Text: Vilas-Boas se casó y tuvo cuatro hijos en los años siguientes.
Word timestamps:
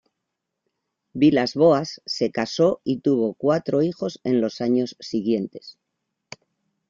Vilas-Boas 1.13 1.99
se 2.07 2.31
casó 2.31 2.81
y 2.83 3.01
tuvo 3.01 3.35
cuatro 3.35 3.83
hijos 3.83 4.19
en 4.23 4.41
los 4.41 4.59
años 4.59 4.95
siguientes. 4.99 5.77